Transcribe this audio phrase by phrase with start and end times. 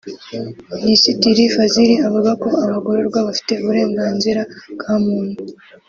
[0.77, 4.41] Minisitiri Fazil avuga ko abagororwa bafite uburenganzira
[4.73, 5.39] bwa muntu